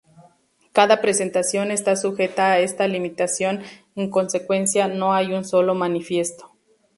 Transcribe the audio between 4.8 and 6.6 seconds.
no hay un solo manifiesto.